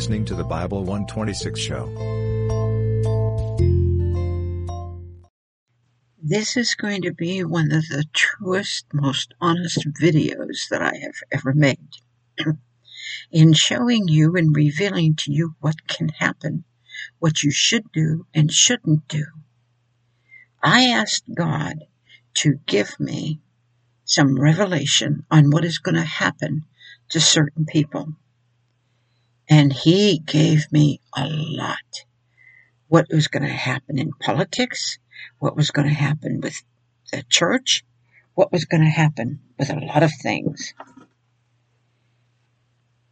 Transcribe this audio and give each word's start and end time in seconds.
listening 0.00 0.24
to 0.24 0.34
the 0.34 0.42
Bible 0.42 0.78
126 0.78 1.60
show. 1.60 1.84
This 6.22 6.56
is 6.56 6.74
going 6.74 7.02
to 7.02 7.12
be 7.12 7.44
one 7.44 7.70
of 7.70 7.86
the 7.88 8.06
truest, 8.14 8.86
most 8.94 9.34
honest 9.42 9.86
videos 10.00 10.70
that 10.70 10.80
I 10.80 10.96
have 11.02 11.16
ever 11.30 11.52
made. 11.52 11.90
In 13.30 13.52
showing 13.52 14.08
you 14.08 14.36
and 14.36 14.56
revealing 14.56 15.16
to 15.16 15.32
you 15.32 15.54
what 15.60 15.86
can 15.86 16.08
happen, 16.08 16.64
what 17.18 17.42
you 17.42 17.50
should 17.50 17.92
do 17.92 18.24
and 18.32 18.50
shouldn't 18.50 19.06
do. 19.06 19.26
I 20.62 20.84
asked 20.84 21.24
God 21.34 21.84
to 22.36 22.58
give 22.64 22.98
me 22.98 23.42
some 24.06 24.40
revelation 24.40 25.26
on 25.30 25.50
what 25.50 25.66
is 25.66 25.76
going 25.76 25.96
to 25.96 26.00
happen 26.00 26.64
to 27.10 27.20
certain 27.20 27.66
people. 27.66 28.14
And 29.50 29.72
he 29.72 30.20
gave 30.20 30.70
me 30.70 31.00
a 31.16 31.26
lot. 31.28 32.04
What 32.86 33.06
was 33.10 33.26
going 33.26 33.42
to 33.42 33.48
happen 33.48 33.98
in 33.98 34.12
politics, 34.12 34.98
what 35.40 35.56
was 35.56 35.72
going 35.72 35.88
to 35.88 35.94
happen 35.94 36.40
with 36.40 36.62
the 37.10 37.24
church, 37.24 37.84
what 38.34 38.52
was 38.52 38.64
going 38.64 38.84
to 38.84 38.88
happen 38.88 39.40
with 39.58 39.68
a 39.68 39.80
lot 39.80 40.04
of 40.04 40.12
things. 40.22 40.72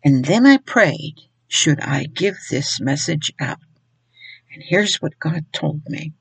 And 0.05 0.25
then 0.25 0.47
I 0.47 0.59
prayed, 0.59 1.17
should 1.49 1.81
I 1.81 2.05
give 2.05 2.37
this 2.51 2.81
message 2.81 3.33
out? 3.41 3.59
And 4.53 4.63
here's 4.63 5.03
what 5.03 5.19
God 5.19 5.45
told 5.53 5.83
me. 5.89 6.13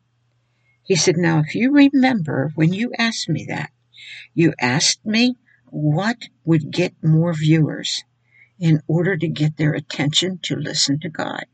He 0.81 0.95
said, 0.95 1.17
Now, 1.17 1.39
if 1.39 1.53
you 1.53 1.71
remember 1.71 2.51
when 2.55 2.73
you 2.73 2.91
asked 2.97 3.29
me 3.29 3.45
that, 3.49 3.69
you 4.33 4.53
asked 4.59 5.05
me 5.05 5.35
what 5.65 6.17
would 6.43 6.71
get 6.71 6.93
more 7.03 7.33
viewers 7.33 8.03
in 8.59 8.81
order 8.87 9.15
to 9.15 9.27
get 9.27 9.57
their 9.57 9.73
attention 9.73 10.39
to 10.43 10.55
listen 10.55 10.99
to 10.99 11.09
God. 11.09 11.45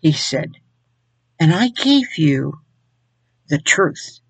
He 0.00 0.12
said, 0.12 0.52
and 1.38 1.52
I 1.52 1.68
gave 1.68 2.18
you 2.18 2.54
the 3.48 3.58
truth. 3.58 4.20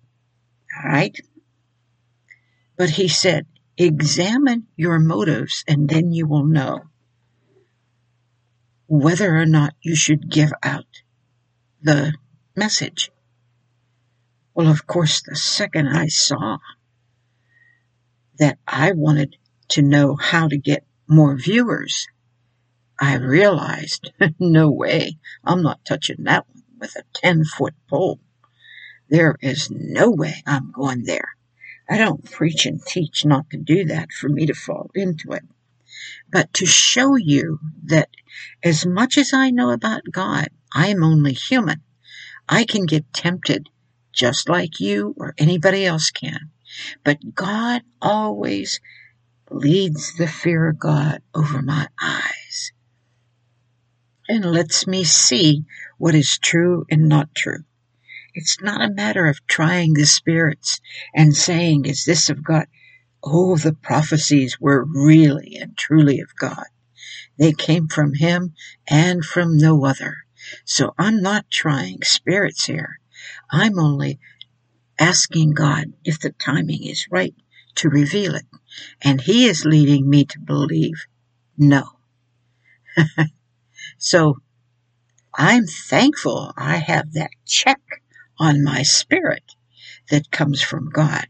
All 0.77 0.91
right. 0.91 1.17
But 2.77 2.91
he 2.91 3.07
said, 3.07 3.45
examine 3.77 4.67
your 4.75 4.99
motives 4.99 5.63
and 5.67 5.89
then 5.89 6.11
you 6.11 6.27
will 6.27 6.45
know 6.45 6.81
whether 8.87 9.35
or 9.35 9.45
not 9.45 9.73
you 9.81 9.95
should 9.95 10.29
give 10.29 10.51
out 10.63 10.85
the 11.81 12.13
message. 12.55 13.11
Well, 14.53 14.67
of 14.67 14.87
course, 14.87 15.21
the 15.21 15.35
second 15.35 15.87
I 15.87 16.07
saw 16.07 16.57
that 18.39 18.57
I 18.67 18.91
wanted 18.93 19.37
to 19.69 19.81
know 19.81 20.15
how 20.15 20.47
to 20.47 20.57
get 20.57 20.83
more 21.09 21.35
viewers, 21.35 22.07
I 22.99 23.15
realized, 23.15 24.11
no 24.39 24.69
way, 24.69 25.17
I'm 25.43 25.63
not 25.63 25.83
touching 25.83 26.23
that 26.23 26.45
one 26.47 26.63
with 26.79 26.95
a 26.95 27.03
10 27.15 27.45
foot 27.45 27.73
pole. 27.89 28.19
There 29.09 29.35
is 29.41 29.71
no 29.71 30.11
way 30.11 30.43
I'm 30.45 30.71
going 30.71 31.03
there. 31.03 31.35
I 31.89 31.97
don't 31.97 32.29
preach 32.29 32.67
and 32.67 32.79
teach 32.85 33.25
not 33.25 33.49
to 33.49 33.57
do 33.57 33.85
that 33.85 34.11
for 34.11 34.29
me 34.29 34.45
to 34.45 34.53
fall 34.53 34.91
into 34.93 35.31
it. 35.31 35.43
But 36.31 36.53
to 36.55 36.67
show 36.67 37.15
you 37.15 37.59
that 37.85 38.09
as 38.63 38.85
much 38.85 39.17
as 39.17 39.33
I 39.33 39.49
know 39.49 39.71
about 39.71 40.03
God, 40.11 40.49
I 40.73 40.89
am 40.89 41.03
only 41.03 41.33
human. 41.33 41.81
I 42.47 42.65
can 42.65 42.85
get 42.85 43.11
tempted 43.13 43.69
just 44.13 44.47
like 44.47 44.79
you 44.79 45.15
or 45.17 45.33
anybody 45.39 45.85
else 45.85 46.11
can. 46.11 46.51
But 47.03 47.33
God 47.33 47.81
always 48.01 48.79
leads 49.51 50.15
the 50.15 50.27
fear 50.27 50.69
of 50.69 50.79
God 50.79 51.21
over 51.33 51.61
my 51.61 51.87
eyes 52.01 52.71
and 54.27 54.45
lets 54.45 54.85
me 54.85 55.03
see 55.03 55.65
what 55.97 56.15
is 56.15 56.37
true 56.37 56.85
and 56.89 57.09
not 57.09 57.33
true. 57.35 57.63
It's 58.33 58.61
not 58.61 58.81
a 58.81 58.93
matter 58.93 59.25
of 59.25 59.45
trying 59.47 59.93
the 59.93 60.05
spirits 60.05 60.79
and 61.15 61.35
saying, 61.35 61.85
is 61.85 62.05
this 62.05 62.29
of 62.29 62.43
God? 62.43 62.67
Oh, 63.23 63.57
the 63.57 63.73
prophecies 63.73 64.59
were 64.61 64.85
really 64.85 65.57
and 65.59 65.75
truly 65.75 66.19
of 66.21 66.35
God. 66.39 66.65
They 67.37 67.53
came 67.53 67.87
from 67.87 68.13
Him 68.13 68.53
and 68.87 69.25
from 69.25 69.57
no 69.57 69.85
other. 69.85 70.17
So 70.63 70.93
I'm 70.97 71.21
not 71.21 71.49
trying 71.49 72.03
spirits 72.03 72.65
here. 72.65 72.99
I'm 73.51 73.79
only 73.79 74.19
asking 74.99 75.51
God 75.53 75.93
if 76.05 76.19
the 76.19 76.31
timing 76.31 76.83
is 76.83 77.07
right 77.09 77.35
to 77.75 77.89
reveal 77.89 78.35
it. 78.35 78.45
And 79.01 79.21
He 79.21 79.45
is 79.45 79.65
leading 79.65 80.09
me 80.09 80.25
to 80.25 80.39
believe 80.39 81.05
no. 81.57 81.89
so 83.97 84.37
I'm 85.33 85.65
thankful 85.65 86.53
I 86.57 86.77
have 86.77 87.13
that 87.13 87.31
check 87.45 87.81
on 88.37 88.63
my 88.63 88.83
spirit 88.83 89.55
that 90.09 90.31
comes 90.31 90.61
from 90.61 90.89
God. 90.89 91.27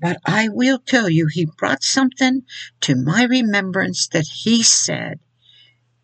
But 0.00 0.18
I 0.26 0.48
will 0.48 0.78
tell 0.78 1.08
you, 1.08 1.26
He 1.26 1.46
brought 1.56 1.82
something 1.82 2.42
to 2.82 2.94
my 2.96 3.24
remembrance 3.24 4.08
that 4.08 4.26
He 4.26 4.62
said, 4.62 5.20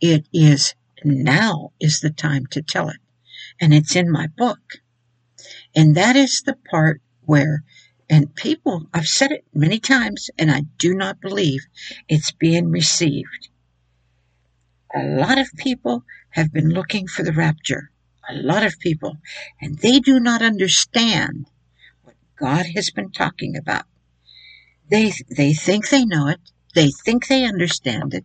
it 0.00 0.26
is 0.32 0.74
now 1.04 1.72
is 1.80 2.00
the 2.00 2.10
time 2.10 2.46
to 2.46 2.62
tell 2.62 2.88
it. 2.88 2.96
And 3.60 3.72
it's 3.72 3.94
in 3.94 4.10
my 4.10 4.26
book. 4.26 4.80
And 5.74 5.94
that 5.96 6.16
is 6.16 6.42
the 6.42 6.56
part 6.70 7.00
where, 7.20 7.64
and 8.08 8.34
people, 8.34 8.86
I've 8.92 9.08
said 9.08 9.32
it 9.32 9.44
many 9.54 9.78
times, 9.78 10.30
and 10.38 10.50
I 10.50 10.62
do 10.78 10.94
not 10.94 11.20
believe 11.20 11.64
it's 12.08 12.32
being 12.32 12.70
received. 12.70 13.48
A 14.94 15.04
lot 15.04 15.38
of 15.38 15.48
people 15.56 16.04
have 16.30 16.52
been 16.52 16.68
looking 16.68 17.06
for 17.06 17.22
the 17.22 17.32
rapture. 17.32 17.90
A 18.28 18.34
lot 18.34 18.64
of 18.64 18.78
people. 18.78 19.16
And 19.60 19.78
they 19.78 20.00
do 20.00 20.20
not 20.20 20.42
understand 20.42 21.46
what 22.02 22.16
God 22.38 22.66
has 22.74 22.90
been 22.90 23.10
talking 23.10 23.56
about. 23.56 23.84
They, 24.90 25.12
they 25.34 25.54
think 25.54 25.88
they 25.88 26.04
know 26.04 26.28
it. 26.28 26.40
They 26.74 26.90
think 26.90 27.26
they 27.26 27.44
understand 27.44 28.14
it. 28.14 28.24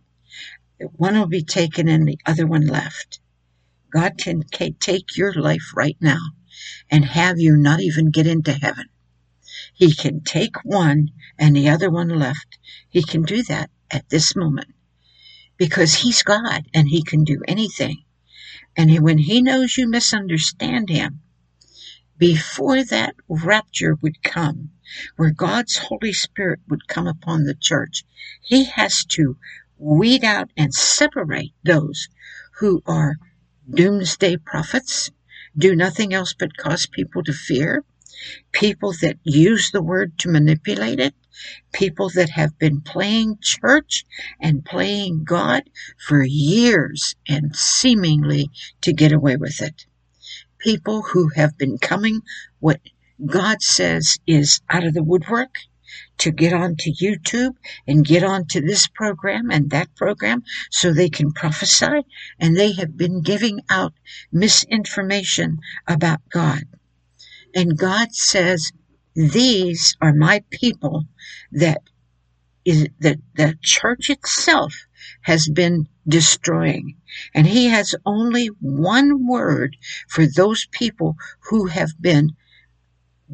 One 0.96 1.18
will 1.18 1.26
be 1.26 1.42
taken 1.42 1.88
and 1.88 2.06
the 2.06 2.18
other 2.26 2.46
one 2.46 2.66
left. 2.66 3.20
God 3.90 4.18
can 4.18 4.42
take 4.42 5.16
your 5.16 5.32
life 5.32 5.72
right 5.74 5.96
now 6.00 6.20
and 6.90 7.04
have 7.04 7.38
you 7.38 7.56
not 7.56 7.80
even 7.80 8.10
get 8.10 8.26
into 8.26 8.52
heaven. 8.52 8.86
He 9.78 9.94
can 9.94 10.22
take 10.24 10.64
one 10.64 11.10
and 11.38 11.54
the 11.54 11.68
other 11.68 11.88
one 11.88 12.08
left. 12.08 12.58
He 12.88 13.00
can 13.00 13.22
do 13.22 13.44
that 13.44 13.70
at 13.92 14.08
this 14.08 14.34
moment 14.34 14.74
because 15.56 15.94
he's 15.94 16.24
God 16.24 16.66
and 16.74 16.88
he 16.88 17.00
can 17.00 17.22
do 17.22 17.42
anything. 17.46 18.02
And 18.76 18.98
when 18.98 19.18
he 19.18 19.40
knows 19.40 19.78
you 19.78 19.88
misunderstand 19.88 20.88
him, 20.88 21.20
before 22.16 22.82
that 22.82 23.14
rapture 23.28 23.94
would 24.02 24.20
come, 24.24 24.70
where 25.14 25.30
God's 25.30 25.76
Holy 25.76 26.12
Spirit 26.12 26.58
would 26.68 26.88
come 26.88 27.06
upon 27.06 27.44
the 27.44 27.54
church, 27.54 28.02
he 28.42 28.64
has 28.64 29.04
to 29.10 29.36
weed 29.76 30.24
out 30.24 30.50
and 30.56 30.74
separate 30.74 31.52
those 31.62 32.08
who 32.58 32.82
are 32.84 33.14
doomsday 33.72 34.38
prophets, 34.38 35.12
do 35.56 35.76
nothing 35.76 36.12
else 36.12 36.34
but 36.36 36.56
cause 36.56 36.86
people 36.86 37.22
to 37.22 37.32
fear, 37.32 37.84
people 38.52 38.92
that 39.02 39.18
use 39.24 39.70
the 39.70 39.82
word 39.82 40.18
to 40.18 40.28
manipulate 40.28 41.00
it, 41.00 41.14
people 41.72 42.08
that 42.10 42.30
have 42.30 42.58
been 42.58 42.80
playing 42.80 43.38
church 43.40 44.04
and 44.40 44.64
playing 44.64 45.24
God 45.24 45.64
for 45.98 46.22
years 46.22 47.14
and 47.28 47.54
seemingly 47.54 48.50
to 48.80 48.92
get 48.92 49.12
away 49.12 49.36
with 49.36 49.60
it. 49.60 49.86
People 50.58 51.02
who 51.02 51.28
have 51.36 51.56
been 51.56 51.78
coming 51.78 52.20
what 52.58 52.80
God 53.24 53.62
says 53.62 54.18
is 54.26 54.60
out 54.68 54.84
of 54.84 54.94
the 54.94 55.02
woodwork 55.02 55.58
to 56.18 56.30
get 56.30 56.52
onto 56.52 56.92
YouTube 56.92 57.54
and 57.86 58.04
get 58.04 58.22
onto 58.22 58.60
this 58.60 58.86
program 58.88 59.50
and 59.50 59.70
that 59.70 59.94
program 59.94 60.42
so 60.70 60.92
they 60.92 61.08
can 61.08 61.32
prophesy 61.32 62.02
and 62.38 62.56
they 62.56 62.72
have 62.72 62.96
been 62.96 63.22
giving 63.22 63.60
out 63.70 63.92
misinformation 64.32 65.58
about 65.86 66.20
God. 66.30 66.64
And 67.58 67.76
God 67.76 68.14
says 68.14 68.70
these 69.16 69.96
are 70.00 70.12
my 70.12 70.44
people 70.48 71.06
that 71.50 71.82
is 72.64 72.86
that 73.00 73.18
the 73.34 73.58
church 73.60 74.10
itself 74.10 74.86
has 75.22 75.48
been 75.48 75.88
destroying. 76.06 76.94
And 77.34 77.48
he 77.48 77.64
has 77.66 77.96
only 78.06 78.46
one 78.60 79.26
word 79.26 79.76
for 80.06 80.24
those 80.24 80.68
people 80.70 81.16
who 81.50 81.66
have 81.66 82.00
been 82.00 82.36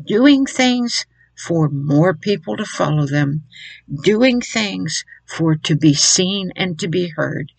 doing 0.06 0.47
things 0.47 1.05
for 1.37 1.69
more 1.69 2.15
people 2.15 2.56
to 2.56 2.65
follow 2.65 3.06
them, 3.06 3.43
doing 4.05 4.41
things 4.41 5.05
for 5.27 5.55
to 5.56 5.77
be 5.77 5.93
seen 5.93 6.50
and 6.56 6.79
to 6.79 6.88
be 6.88 7.09
heard, 7.09 7.53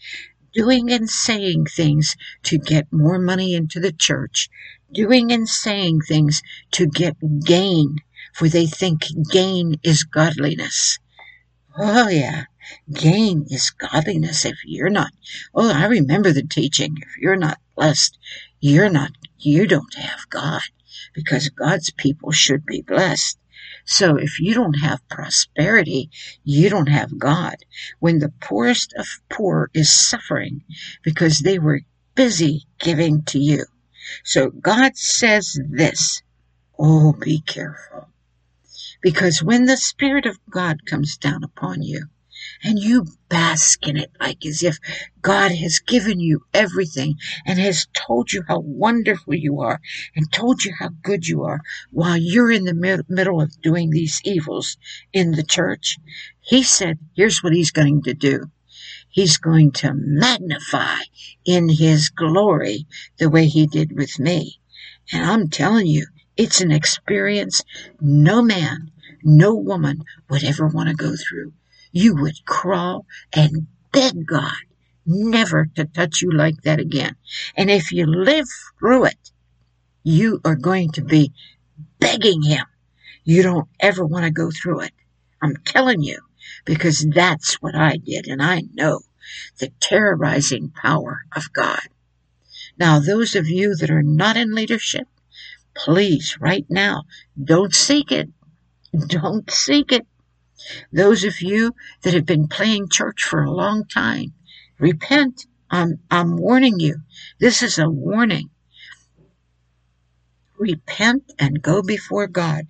doing 0.56 0.92
and 0.92 1.10
saying 1.10 1.66
things 1.66 2.16
to 2.44 2.58
get 2.58 2.92
more 2.92 3.20
money 3.20 3.54
into 3.54 3.80
the 3.80 3.92
church, 3.92 4.50
doing 4.92 5.32
and 5.32 5.48
saying 5.48 6.00
things 6.08 6.42
to 6.72 6.88
get 6.88 7.16
gain 7.46 7.98
for 8.34 8.50
they 8.50 8.66
think 8.66 9.06
gain 9.32 9.76
is 9.84 10.04
godliness. 10.04 11.00
Oh, 11.78 12.10
yeah. 12.10 12.46
gain 12.92 13.46
is 13.50 13.72
godliness. 13.72 14.46
If 14.46 14.58
you're 14.66 14.90
not, 14.90 15.12
oh, 15.54 15.72
I 15.72 15.86
remember 15.86 16.32
the 16.32 16.44
teaching. 16.44 16.96
If 17.02 17.18
you're 17.18 17.36
not 17.36 17.60
blessed, 17.76 18.18
you're 18.60 18.90
not, 18.90 19.12
you 19.38 19.68
don't 19.68 19.94
have 19.96 20.30
God 20.30 20.62
because 21.14 21.50
God's 21.50 21.92
people 21.92 22.32
should 22.32 22.66
be 22.66 22.82
blessed. 22.82 23.38
So 23.86 24.18
if 24.18 24.40
you 24.40 24.54
don't 24.54 24.80
have 24.80 25.08
prosperity, 25.10 26.10
you 26.44 26.70
don't 26.70 26.90
have 26.90 27.18
God. 27.18 27.56
When 28.00 28.20
the 28.20 28.34
poorest 28.42 28.94
of 28.98 29.08
poor 29.30 29.70
is 29.74 29.92
suffering 29.92 30.64
because 31.04 31.40
they 31.40 31.60
were 31.60 31.82
busy 32.16 32.66
giving 32.80 33.24
to 33.24 33.40
you. 33.40 33.66
So 34.24 34.50
God 34.50 34.98
says 34.98 35.60
this. 35.70 36.22
Oh, 36.78 37.14
be 37.14 37.42
careful. 37.42 38.10
Because 39.02 39.44
when 39.44 39.66
the 39.66 39.78
Spirit 39.78 40.26
of 40.26 40.40
God 40.50 40.86
comes 40.86 41.18
down 41.18 41.44
upon 41.44 41.82
you, 41.82 42.08
and 42.64 42.80
you 42.80 43.06
bask 43.30 43.88
in 43.88 43.98
it 43.98 44.12
like 44.20 44.46
as 44.46 44.64
if 44.64 44.78
God 45.22 45.52
has 45.52 45.80
given 45.80 46.20
you 46.20 46.42
everything 46.54 47.16
and 47.46 47.60
has 47.60 47.88
told 47.94 48.32
you 48.32 48.44
how 48.48 48.60
wonderful 48.60 49.34
you 49.36 49.62
are 49.62 49.80
and 50.16 50.32
told 50.32 50.64
you 50.64 50.74
how 50.78 50.90
good 51.02 51.28
you 51.28 51.44
are 51.44 51.62
while 51.92 52.18
you're 52.18 52.52
in 52.52 52.66
the 52.66 52.74
mid- 52.74 53.10
middle 53.10 53.42
of 53.42 53.62
doing 53.62 53.90
these 53.90 54.22
evils 54.24 54.78
in 55.14 55.32
the 55.32 55.44
church. 55.44 55.98
He 56.42 56.64
said, 56.64 57.00
here's 57.16 57.44
what 57.44 57.54
he's 57.54 57.72
going 57.72 58.04
to 58.04 58.14
do. 58.14 58.52
He's 59.10 59.38
going 59.38 59.72
to 59.72 59.94
magnify 59.96 60.98
in 61.46 61.70
his 61.70 62.10
glory 62.10 62.86
the 63.18 63.30
way 63.30 63.48
he 63.48 63.66
did 63.66 63.96
with 63.96 64.20
me. 64.20 64.60
And 65.12 65.24
I'm 65.24 65.50
telling 65.50 65.88
you, 65.88 66.08
it's 66.36 66.60
an 66.60 66.72
experience 66.72 67.64
no 68.02 68.42
man, 68.42 68.92
no 69.24 69.56
woman 69.56 70.04
would 70.30 70.44
ever 70.44 70.68
want 70.68 70.90
to 70.90 70.96
go 70.96 71.16
through. 71.16 71.54
You 71.96 72.14
would 72.18 72.46
crawl 72.46 73.06
and 73.34 73.68
beg 73.94 74.26
God 74.26 74.52
never 75.06 75.70
to 75.76 75.86
touch 75.86 76.22
you 76.22 76.30
like 76.30 76.62
that 76.64 76.78
again. 76.78 77.16
And 77.56 77.72
if 77.72 77.94
you 77.94 78.06
live 78.06 78.48
through 78.78 79.06
it, 79.06 79.32
you 80.04 80.42
are 80.44 80.58
going 80.58 80.92
to 80.92 81.02
be 81.02 81.32
begging 81.98 82.42
Him. 82.42 82.66
You 83.24 83.44
don't 83.44 83.70
ever 83.80 84.06
want 84.06 84.26
to 84.26 84.30
go 84.30 84.52
through 84.52 84.82
it. 84.82 84.92
I'm 85.42 85.56
telling 85.64 86.02
you, 86.04 86.20
because 86.66 87.08
that's 87.14 87.62
what 87.62 87.76
I 87.76 87.96
did, 87.96 88.28
and 88.28 88.44
I 88.44 88.64
know 88.74 89.00
the 89.60 89.72
terrorizing 89.80 90.72
power 90.72 91.22
of 91.34 91.54
God. 91.54 91.88
Now, 92.78 93.00
those 93.00 93.36
of 93.36 93.48
you 93.48 93.74
that 93.78 93.90
are 93.90 94.04
not 94.04 94.36
in 94.36 94.54
leadership, 94.54 95.08
please, 95.74 96.38
right 96.42 96.66
now, 96.68 97.04
don't 97.42 97.74
seek 97.74 98.12
it. 98.12 98.28
Don't 99.08 99.50
seek 99.50 99.94
it. 99.94 100.06
Those 100.92 101.24
of 101.24 101.42
you 101.42 101.76
that 102.02 102.14
have 102.14 102.26
been 102.26 102.48
playing 102.48 102.90
church 102.90 103.24
for 103.24 103.44
a 103.44 103.52
long 103.52 103.86
time, 103.88 104.34
repent. 104.80 105.46
I'm, 105.70 106.00
I'm 106.10 106.38
warning 106.38 106.80
you. 106.80 107.02
This 107.40 107.64
is 107.64 107.80
a 107.80 107.90
warning. 107.90 108.50
Repent 110.58 111.34
and 111.38 111.62
go 111.62 111.82
before 111.82 112.28
God 112.28 112.68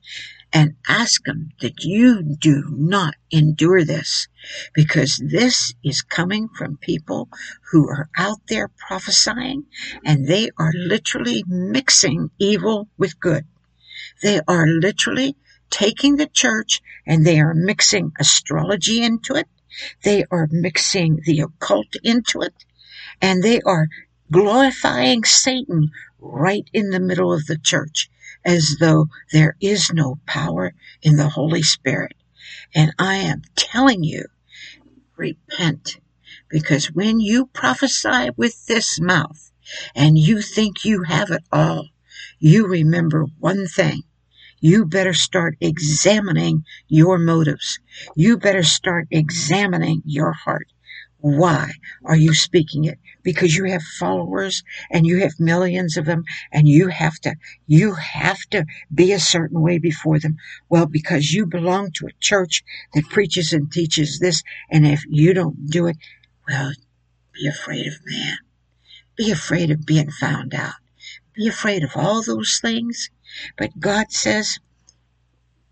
and 0.52 0.76
ask 0.88 1.28
Him 1.28 1.52
that 1.60 1.84
you 1.84 2.24
do 2.24 2.64
not 2.72 3.14
endure 3.30 3.84
this 3.84 4.28
because 4.74 5.22
this 5.24 5.74
is 5.84 6.02
coming 6.02 6.48
from 6.48 6.78
people 6.78 7.30
who 7.72 7.90
are 7.90 8.10
out 8.18 8.40
there 8.48 8.70
prophesying 8.70 9.66
and 10.04 10.28
they 10.28 10.50
are 10.58 10.72
literally 10.74 11.44
mixing 11.48 12.32
evil 12.40 12.88
with 12.98 13.20
good. 13.20 13.46
They 14.24 14.40
are 14.48 14.66
literally 14.66 15.36
taking 15.70 16.16
the 16.16 16.28
church 16.28 16.82
and 17.06 17.26
they 17.26 17.40
are 17.40 17.54
mixing 17.54 18.12
astrology 18.20 19.04
into 19.04 19.36
it. 19.36 19.48
They 20.04 20.26
are 20.32 20.48
mixing 20.52 21.20
the 21.26 21.42
occult 21.42 21.96
into 22.04 22.42
it 22.42 22.54
and 23.22 23.44
they 23.44 23.62
are 23.62 23.88
glorifying 24.32 25.24
Satan 25.24 25.92
right 26.20 26.68
in 26.74 26.90
the 26.90 27.00
middle 27.00 27.34
of 27.34 27.46
the 27.46 27.58
church 27.58 28.10
as 28.44 28.78
though 28.80 29.08
there 29.32 29.56
is 29.60 29.92
no 29.92 30.20
power 30.26 30.74
in 31.02 31.16
the 31.16 31.30
Holy 31.30 31.64
Spirit. 31.64 32.14
And 32.74 32.94
I 33.00 33.16
am 33.16 33.42
telling 33.56 34.04
you, 34.04 34.26
repent. 35.16 35.98
Because 36.50 36.92
when 36.92 37.20
you 37.20 37.48
prophesy 37.48 38.30
with 38.38 38.66
this 38.68 39.00
mouth 39.00 39.52
and 39.96 40.18
you 40.18 40.42
think 40.42 40.86
you 40.86 41.04
have 41.04 41.32
it 41.32 41.44
all, 41.52 41.90
you 42.40 42.68
remember 42.68 43.26
one 43.40 43.66
thing. 43.68 44.04
You 44.68 44.84
better 44.84 45.14
start 45.14 45.58
examining 45.62 46.66
your 46.88 47.20
motives. 47.20 47.78
You 48.16 48.36
better 48.36 48.64
start 48.64 49.08
examining 49.12 50.02
your 50.06 50.34
heart. 50.34 50.70
Why 51.20 51.70
are 52.04 52.16
you 52.16 52.34
speaking 52.34 52.86
it? 52.86 52.98
Because 53.22 53.56
you 53.56 53.66
have 53.66 53.84
followers 53.84 54.64
and 54.90 55.06
you 55.06 55.20
have 55.20 55.40
millions 55.40 55.98
of 55.98 56.06
them 56.06 56.24
and 56.52 56.68
you 56.68 56.88
have 56.88 57.20
to, 57.20 57.36
you 57.68 57.94
have 57.94 58.40
to 58.50 58.66
be 58.92 59.12
a 59.12 59.20
certain 59.20 59.62
way 59.62 59.78
before 59.78 60.18
them. 60.18 60.38
Well, 60.68 60.88
because 60.88 61.32
you 61.32 61.46
belong 61.46 61.92
to 61.98 62.08
a 62.08 62.20
church 62.20 62.64
that 62.96 63.12
preaches 63.12 63.54
and 63.54 63.72
teaches 63.72 64.18
this. 64.18 64.42
And 64.72 64.88
if 64.88 65.04
you 65.08 65.36
don't 65.36 65.68
do 65.68 65.86
it, 65.86 65.98
well, 66.50 66.72
be 67.36 67.48
afraid 67.48 67.86
of 67.86 68.00
man. 68.04 68.38
Be 69.16 69.30
afraid 69.30 69.70
of 69.70 69.86
being 69.86 70.10
found 70.10 70.56
out. 70.56 70.74
Be 71.36 71.48
afraid 71.48 71.84
of 71.84 71.92
all 71.96 72.24
those 72.24 72.58
things. 72.60 73.12
But 73.58 73.80
God 73.80 74.12
says, 74.12 74.60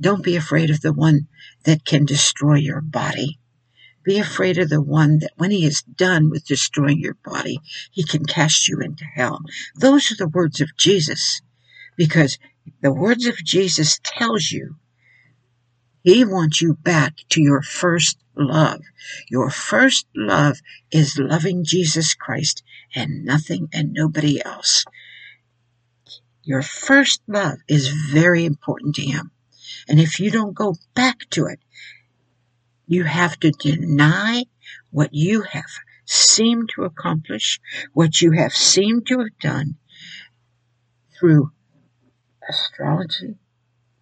don't 0.02 0.24
be 0.24 0.36
afraid 0.36 0.70
of 0.70 0.82
the 0.82 0.94
one 0.94 1.28
that 1.64 1.86
can 1.86 2.06
destroy 2.06 2.56
your 2.56 2.82
body. 2.82 3.40
Be 4.04 4.18
afraid 4.20 4.58
of 4.58 4.70
the 4.70 4.82
one 4.82 5.20
that 5.20 5.32
when 5.38 5.52
he 5.52 5.66
is 5.66 5.82
done 5.82 6.30
with 6.30 6.46
destroying 6.46 7.00
your 7.00 7.18
body, 7.24 7.60
he 7.92 8.04
can 8.04 8.26
cast 8.26 8.68
you 8.68 8.82
into 8.82 9.06
hell. 9.06 9.40
Those 9.76 10.12
are 10.12 10.16
the 10.16 10.28
words 10.28 10.60
of 10.60 10.76
Jesus 10.78 11.42
because 11.96 12.38
the 12.82 12.92
words 12.92 13.26
of 13.28 13.38
Jesus 13.38 14.00
tells 14.04 14.52
you 14.52 14.76
he 16.04 16.26
wants 16.26 16.62
you 16.62 16.74
back 16.74 17.16
to 17.30 17.42
your 17.42 17.62
first 17.62 18.18
love. 18.36 18.82
Your 19.30 19.50
first 19.50 20.06
love 20.14 20.60
is 20.92 21.18
loving 21.18 21.64
Jesus 21.64 22.14
Christ 22.14 22.62
and 22.94 23.24
nothing 23.24 23.70
and 23.72 23.94
nobody 23.94 24.44
else. 24.44 24.84
Your 26.44 26.62
first 26.62 27.22
love 27.28 27.60
is 27.68 27.88
very 27.88 28.46
important 28.46 28.96
to 28.96 29.02
him. 29.06 29.32
And 29.88 30.00
if 30.00 30.20
you 30.20 30.30
don't 30.30 30.54
go 30.54 30.76
back 30.94 31.30
to 31.32 31.46
it, 31.46 31.60
you 32.86 33.04
have 33.06 33.40
to 33.40 33.52
deny 33.52 34.44
what 34.92 35.14
you 35.14 35.42
have 35.42 35.72
seemed 36.06 36.70
to 36.76 36.84
accomplish, 36.84 37.60
what 37.94 38.22
you 38.22 38.32
have 38.32 38.54
seemed 38.54 39.08
to 39.08 39.20
have 39.20 39.40
done 39.40 39.78
through 41.18 41.52
astrology, 42.48 43.36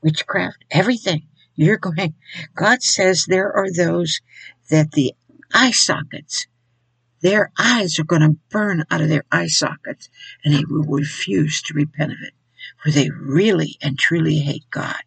witchcraft, 0.02 0.66
everything. 0.72 1.28
You're 1.56 1.78
going, 1.78 2.16
God 2.56 2.82
says 2.82 3.26
there 3.26 3.52
are 3.52 3.72
those 3.72 4.20
that 4.70 4.92
the 4.94 5.14
eye 5.54 5.72
sockets, 5.72 6.48
their 7.22 7.52
eyes 7.58 8.00
are 8.00 8.04
going 8.04 8.22
to 8.22 8.38
burn 8.50 8.84
out 8.90 9.02
of 9.02 9.10
their 9.10 9.24
eye 9.32 9.48
sockets 9.48 10.10
and 10.44 10.54
they 10.54 10.64
will 10.68 10.84
refuse 10.84 11.62
to 11.64 11.74
repent 11.74 12.12
of 12.12 12.18
it, 12.22 12.34
for 12.84 12.92
they 12.92 13.10
really 13.10 13.78
and 13.82 13.98
truly 13.98 14.40
hate 14.40 14.66
God 14.70 15.02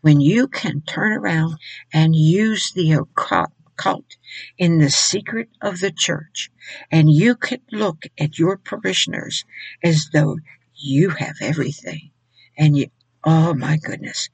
when 0.00 0.20
you 0.20 0.46
can 0.48 0.80
turn 0.82 1.12
around 1.12 1.56
and 1.92 2.14
use 2.14 2.72
the 2.72 2.92
occult 2.92 3.50
cult 3.76 4.16
in 4.56 4.78
the 4.78 4.90
secret 4.90 5.48
of 5.62 5.78
the 5.78 5.92
church 5.92 6.50
and 6.90 7.10
you 7.10 7.36
can 7.36 7.60
look 7.70 8.06
at 8.18 8.38
your 8.38 8.56
parishioners 8.56 9.44
as 9.84 10.08
though 10.12 10.36
you 10.74 11.10
have 11.10 11.36
everything 11.40 12.10
and 12.56 12.76
you, 12.76 12.86
oh 13.24 13.54
my 13.54 13.76
goodness, 13.76 14.28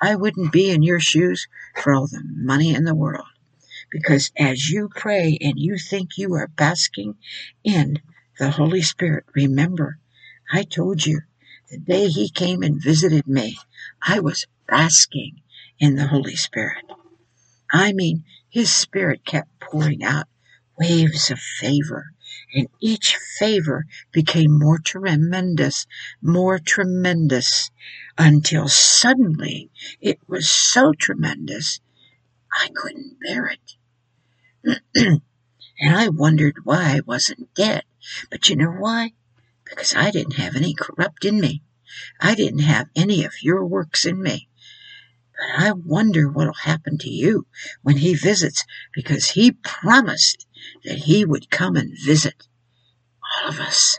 I 0.00 0.16
wouldn't 0.16 0.52
be 0.52 0.70
in 0.70 0.82
your 0.82 1.00
shoes 1.00 1.46
for 1.76 1.94
all 1.94 2.06
the 2.06 2.22
money 2.24 2.74
in 2.74 2.84
the 2.84 2.94
world. 2.94 3.26
Because 3.90 4.30
as 4.36 4.70
you 4.70 4.88
pray 4.88 5.36
and 5.40 5.58
you 5.58 5.76
think 5.76 6.16
you 6.16 6.34
are 6.34 6.46
basking 6.46 7.16
in 7.64 8.00
the 8.38 8.52
Holy 8.52 8.82
Spirit, 8.82 9.24
remember, 9.34 9.98
I 10.52 10.62
told 10.62 11.04
you 11.04 11.22
the 11.70 11.78
day 11.78 12.08
He 12.08 12.30
came 12.30 12.62
and 12.62 12.80
visited 12.82 13.26
me, 13.26 13.58
I 14.00 14.20
was 14.20 14.46
basking 14.68 15.42
in 15.78 15.96
the 15.96 16.06
Holy 16.06 16.36
Spirit. 16.36 16.84
I 17.72 17.92
mean, 17.92 18.24
His 18.48 18.72
Spirit 18.72 19.24
kept 19.24 19.58
pouring 19.58 20.04
out 20.04 20.28
waves 20.78 21.30
of 21.30 21.40
favor, 21.40 22.12
and 22.54 22.68
each 22.80 23.16
favor 23.38 23.86
became 24.12 24.56
more 24.56 24.78
tremendous, 24.78 25.86
more 26.22 26.58
tremendous, 26.60 27.70
until 28.16 28.68
suddenly 28.68 29.70
it 30.00 30.18
was 30.28 30.48
so 30.48 30.92
tremendous 30.92 31.80
I 32.52 32.68
couldn't 32.74 33.18
bear 33.20 33.46
it. 33.46 33.76
and 34.94 35.20
I 35.80 36.08
wondered 36.08 36.64
why 36.64 36.96
I 36.96 37.00
wasn't 37.06 37.54
dead. 37.54 37.84
But 38.30 38.48
you 38.48 38.56
know 38.56 38.70
why? 38.70 39.12
Because 39.64 39.94
I 39.94 40.10
didn't 40.10 40.34
have 40.34 40.56
any 40.56 40.74
corrupt 40.74 41.24
in 41.24 41.40
me. 41.40 41.62
I 42.20 42.34
didn't 42.34 42.60
have 42.60 42.88
any 42.94 43.24
of 43.24 43.42
your 43.42 43.64
works 43.64 44.04
in 44.04 44.22
me. 44.22 44.48
But 45.38 45.64
I 45.64 45.72
wonder 45.72 46.28
what'll 46.28 46.52
happen 46.52 46.98
to 46.98 47.10
you 47.10 47.46
when 47.82 47.96
he 47.96 48.14
visits 48.14 48.64
because 48.94 49.30
he 49.30 49.52
promised 49.52 50.46
that 50.84 50.98
he 50.98 51.24
would 51.24 51.50
come 51.50 51.76
and 51.76 51.96
visit 51.98 52.46
all 53.42 53.48
of 53.48 53.60
us. 53.60 53.98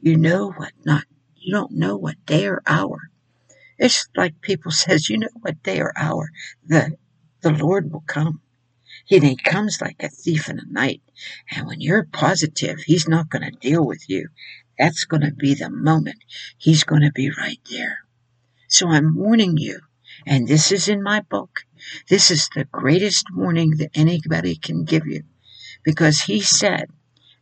You 0.00 0.16
know 0.16 0.50
what 0.50 0.72
not 0.84 1.04
you 1.36 1.52
don't 1.52 1.72
know 1.72 1.96
what 1.96 2.24
day 2.26 2.46
or 2.46 2.62
hour. 2.66 3.10
It's 3.78 4.08
like 4.16 4.40
people 4.40 4.72
says, 4.72 5.08
you 5.08 5.18
know 5.18 5.28
what 5.40 5.62
day 5.62 5.80
or 5.80 5.92
hour 5.96 6.30
the 6.66 6.96
the 7.42 7.52
Lord 7.52 7.92
will 7.92 8.04
come. 8.06 8.42
He, 9.04 9.18
he 9.18 9.36
comes 9.36 9.80
like 9.80 10.02
a 10.02 10.08
thief 10.08 10.48
in 10.48 10.56
the 10.56 10.66
night. 10.68 11.02
And 11.50 11.66
when 11.66 11.80
you're 11.80 12.04
positive 12.04 12.80
he's 12.80 13.08
not 13.08 13.28
going 13.28 13.44
to 13.44 13.58
deal 13.58 13.84
with 13.84 14.08
you, 14.08 14.28
that's 14.78 15.04
going 15.04 15.22
to 15.22 15.32
be 15.32 15.54
the 15.54 15.70
moment 15.70 16.24
he's 16.56 16.84
going 16.84 17.02
to 17.02 17.12
be 17.12 17.30
right 17.30 17.60
there. 17.70 17.98
So 18.68 18.88
I'm 18.88 19.16
warning 19.16 19.56
you, 19.56 19.80
and 20.26 20.46
this 20.46 20.70
is 20.70 20.88
in 20.88 21.02
my 21.02 21.20
book. 21.20 21.64
This 22.08 22.30
is 22.30 22.48
the 22.54 22.64
greatest 22.64 23.26
warning 23.34 23.76
that 23.78 23.90
anybody 23.94 24.54
can 24.54 24.84
give 24.84 25.06
you 25.06 25.24
because 25.82 26.22
he 26.22 26.40
said 26.40 26.88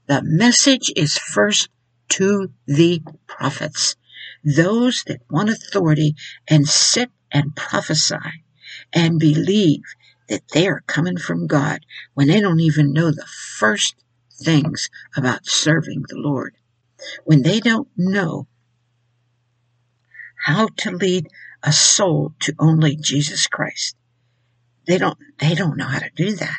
the 0.06 0.22
message 0.22 0.90
is 0.96 1.18
first 1.18 1.68
to 2.08 2.50
the 2.66 3.02
prophets, 3.26 3.96
those 4.42 5.02
that 5.06 5.20
want 5.30 5.50
authority 5.50 6.14
and 6.48 6.66
sit 6.66 7.10
and 7.30 7.54
prophesy 7.54 8.44
and 8.92 9.20
believe 9.20 9.82
that 10.28 10.48
they 10.52 10.68
are 10.68 10.82
coming 10.86 11.16
from 11.16 11.46
God 11.46 11.80
when 12.14 12.28
they 12.28 12.40
don't 12.40 12.60
even 12.60 12.92
know 12.92 13.10
the 13.10 13.26
first 13.26 13.94
things 14.42 14.90
about 15.16 15.46
serving 15.46 16.04
the 16.08 16.16
Lord. 16.16 16.54
When 17.24 17.42
they 17.42 17.60
don't 17.60 17.88
know 17.96 18.46
how 20.44 20.68
to 20.78 20.90
lead 20.90 21.28
a 21.62 21.72
soul 21.72 22.34
to 22.40 22.54
only 22.58 22.96
Jesus 22.96 23.46
Christ. 23.46 23.96
They 24.86 24.98
don't, 24.98 25.18
they 25.38 25.54
don't 25.54 25.76
know 25.76 25.86
how 25.86 25.98
to 25.98 26.10
do 26.14 26.32
that. 26.36 26.58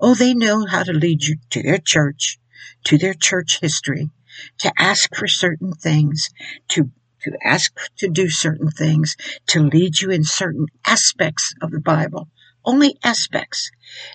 Oh, 0.00 0.14
they 0.14 0.34
know 0.34 0.66
how 0.66 0.82
to 0.82 0.92
lead 0.92 1.22
you 1.22 1.36
to 1.50 1.62
their 1.62 1.78
church, 1.78 2.38
to 2.84 2.98
their 2.98 3.14
church 3.14 3.60
history, 3.60 4.10
to 4.58 4.72
ask 4.78 5.14
for 5.14 5.28
certain 5.28 5.72
things, 5.72 6.30
to 6.68 6.90
to 7.22 7.36
ask 7.44 7.76
to 7.98 8.08
do 8.08 8.30
certain 8.30 8.70
things, 8.70 9.14
to 9.46 9.60
lead 9.60 10.00
you 10.00 10.10
in 10.10 10.24
certain 10.24 10.66
aspects 10.86 11.54
of 11.60 11.70
the 11.70 11.80
Bible, 11.80 12.28
only 12.70 12.96
aspects, 13.02 13.70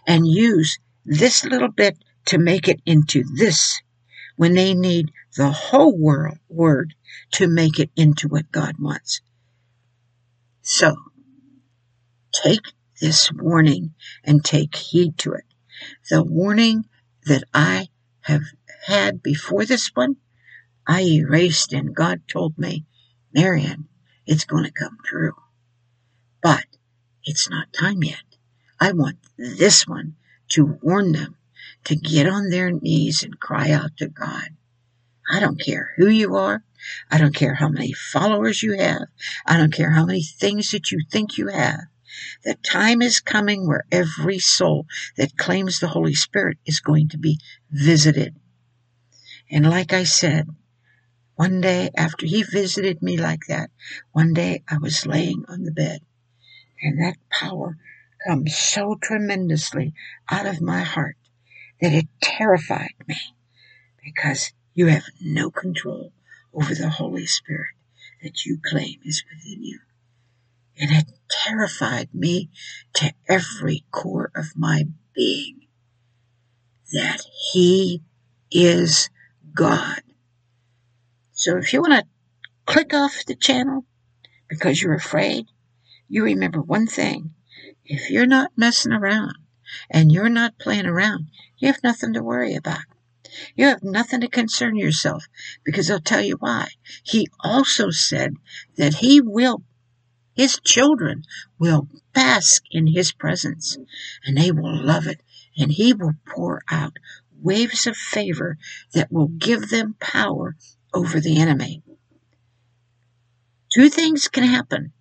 and 0.08 0.26
use 0.26 0.80
this 1.06 1.44
little 1.44 1.72
bit 1.72 1.98
to 2.28 2.38
make 2.38 2.70
it 2.70 2.82
into 2.86 3.24
this 3.36 3.82
when 4.38 4.54
they 4.54 4.74
need 4.74 5.12
the 5.36 5.52
whole 5.52 5.98
world, 5.98 6.38
word 6.48 6.94
to 7.32 7.48
make 7.48 7.80
it 7.80 7.90
into 7.98 8.30
what 8.30 8.52
God 8.52 8.76
wants. 8.80 9.22
So, 10.62 10.96
take 12.32 12.66
this 13.02 13.30
warning 13.32 13.94
and 14.24 14.44
take 14.44 14.76
heed 14.76 15.18
to 15.20 15.34
it. 15.34 15.46
The 16.10 16.24
warning 16.24 16.86
that 17.26 17.44
I 17.54 17.90
have 18.22 18.44
had 18.88 19.22
before 19.22 19.66
this 19.66 19.92
one, 19.94 20.16
I 20.88 21.02
erased 21.02 21.74
and 21.74 21.94
God 21.94 22.22
told 22.28 22.58
me, 22.58 22.86
Marian, 23.34 23.90
it's 24.26 24.46
going 24.46 24.64
to 24.64 24.72
come 24.72 24.98
true. 25.04 25.36
But 26.42 26.66
it's 27.24 27.50
not 27.50 27.74
time 27.74 28.04
yet. 28.04 28.35
I 28.79 28.91
want 28.91 29.17
this 29.38 29.88
one 29.88 30.15
to 30.50 30.77
warn 30.82 31.13
them 31.13 31.38
to 31.86 31.96
get 31.96 32.27
on 32.27 32.50
their 32.50 32.72
knees 32.72 33.24
and 33.24 33.39
cry 33.39 33.72
out 33.72 33.98
to 33.98 34.08
God. 34.08 34.50
I 35.29 35.39
don't 35.39 35.60
care 35.60 35.94
who 35.98 36.08
you 36.08 36.36
are. 36.36 36.63
I 37.10 37.17
don't 37.17 37.34
care 37.34 37.55
how 37.55 37.70
many 37.70 37.94
followers 37.94 38.62
you 38.62 38.77
have. 38.77 39.08
I 39.46 39.58
don't 39.58 39.74
care 39.74 39.91
how 39.91 40.05
many 40.05 40.24
things 40.24 40.72
that 40.72 40.91
you 40.91 41.00
think 41.10 41.38
you 41.38 41.48
have. 41.48 41.82
The 42.44 42.55
time 42.55 43.01
is 43.01 43.20
coming 43.20 43.67
where 43.67 43.86
every 43.91 44.39
soul 44.39 44.86
that 45.17 45.38
claims 45.38 45.79
the 45.79 45.88
Holy 45.88 46.13
Spirit 46.13 46.58
is 46.65 46.79
going 46.79 47.10
to 47.10 47.17
be 47.17 47.39
visited. 47.72 48.36
And 49.50 49.70
like 49.70 49.94
I 49.94 50.03
said, 50.03 50.48
one 51.36 51.60
day 51.62 51.89
after 51.98 52.25
he 52.25 52.44
visited 52.44 53.01
me 53.01 53.17
like 53.17 53.48
that, 53.48 53.70
one 54.12 54.34
day 54.34 54.63
I 54.70 54.77
was 54.77 55.05
laying 55.05 55.44
on 55.50 55.63
the 55.63 55.72
bed 55.72 56.01
and 56.82 57.00
that 57.01 57.17
power 57.29 57.77
comes 58.25 58.55
so 58.55 58.98
tremendously 59.01 59.94
out 60.29 60.46
of 60.46 60.62
my 60.62 60.82
heart 60.82 61.17
that 61.82 61.94
it 61.94 62.08
terrified 62.22 62.94
me 63.08 63.17
because 64.03 64.53
you 64.74 64.88
have 64.88 65.05
no 65.22 65.51
control 65.51 66.12
over 66.53 66.74
the 66.74 66.89
Holy 66.89 67.25
Spirit 67.25 67.75
that 68.24 68.46
you 68.46 68.60
claim 68.63 69.00
is 69.03 69.24
within 69.32 69.63
you. 69.63 69.79
And 70.77 70.91
it 70.91 71.05
terrified 71.29 72.10
me 72.13 72.50
to 72.96 73.13
every 73.27 73.86
core 73.91 74.32
of 74.36 74.58
my 74.58 74.86
being 75.13 75.67
that 76.91 77.22
He 77.51 78.01
is 78.51 79.10
God. 79.53 80.01
So 81.32 81.58
if 81.58 81.74
you 81.74 81.82
want 81.82 81.94
to 81.94 82.05
click 82.65 82.94
off 82.94 83.25
the 83.25 83.36
channel 83.36 83.86
because 84.50 84.82
you're 84.82 84.96
afraid, 84.96 85.46
you 86.08 86.24
remember 86.24 86.62
one 86.62 86.88
thing. 86.88 87.35
If 87.86 88.10
you're 88.10 88.25
not 88.25 88.51
messing 88.56 88.92
around 88.92 89.38
and 89.89 90.12
you're 90.12 90.30
not 90.30 90.58
playing 90.58 90.88
around, 90.88 91.27
you 91.58 91.68
have 91.68 91.84
nothing 91.84 92.13
to 92.13 92.24
worry 92.24 92.56
about. 92.56 92.82
You 93.56 93.65
have 93.65 93.84
nothing 93.84 94.22
to 94.22 94.27
concern 94.27 94.75
yourself 94.75 95.25
because 95.63 95.92
I'll 95.92 96.00
tell 96.00 96.22
you 96.22 96.38
why. 96.39 96.70
He 97.04 97.27
also 97.42 97.92
said 97.92 98.36
that 98.77 98.96
he 98.96 99.22
will, 99.22 99.63
his 100.34 100.60
children 100.63 101.24
will 101.60 101.88
bask 102.13 102.63
in 102.72 102.88
his 102.88 103.12
presence 103.12 103.77
and 104.25 104.38
they 104.38 104.51
will 104.51 104.84
love 104.84 105.06
it 105.06 105.22
and 105.58 105.72
he 105.72 105.94
will 105.94 106.15
pour 106.25 106.62
out 106.70 106.98
waves 107.42 107.86
of 107.86 107.96
favor 107.96 108.58
that 108.94 109.12
will 109.12 109.27
give 109.27 109.70
them 109.70 109.96
power 110.00 110.56
over 110.94 111.20
the 111.20 111.39
enemy. 111.39 111.84
Two 113.72 113.89
things 113.89 114.27
can 114.27 114.44
happen. 114.44 114.94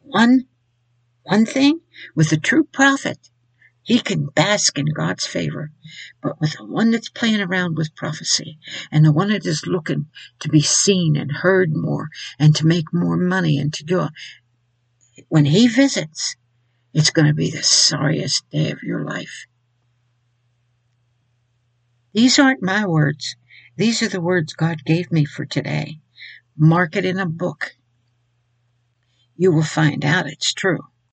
One, 0.00 0.46
one 1.22 1.46
thing 1.46 1.80
with 2.14 2.32
a 2.32 2.36
true 2.36 2.64
prophet 2.64 3.30
he 3.82 3.98
can 3.98 4.26
bask 4.26 4.78
in 4.78 4.86
God's 4.86 5.26
favor. 5.26 5.72
But 6.22 6.40
with 6.40 6.56
the 6.56 6.64
one 6.64 6.92
that's 6.92 7.08
playing 7.08 7.40
around 7.40 7.76
with 7.76 7.96
prophecy 7.96 8.58
and 8.92 9.04
the 9.04 9.12
one 9.12 9.30
that 9.30 9.44
is 9.44 9.66
looking 9.66 10.06
to 10.40 10.48
be 10.48 10.62
seen 10.62 11.16
and 11.16 11.32
heard 11.32 11.74
more 11.74 12.08
and 12.38 12.54
to 12.56 12.66
make 12.66 12.92
more 12.92 13.16
money 13.16 13.58
and 13.58 13.72
to 13.74 13.84
do 13.84 14.02
it, 14.02 15.24
when 15.28 15.44
he 15.44 15.66
visits, 15.66 16.36
it's 16.94 17.10
going 17.10 17.26
to 17.26 17.34
be 17.34 17.50
the 17.50 17.62
sorriest 17.62 18.48
day 18.50 18.70
of 18.70 18.82
your 18.82 19.04
life. 19.04 19.46
These 22.12 22.38
aren't 22.38 22.62
my 22.62 22.86
words. 22.86 23.36
These 23.76 24.02
are 24.02 24.08
the 24.08 24.20
words 24.20 24.52
God 24.52 24.84
gave 24.84 25.10
me 25.10 25.24
for 25.24 25.44
today. 25.44 25.98
Mark 26.56 26.94
it 26.94 27.04
in 27.04 27.18
a 27.18 27.26
book. 27.26 27.74
You 29.36 29.50
will 29.50 29.62
find 29.62 30.04
out 30.04 30.26
it's 30.26 30.52
true. 30.52 30.91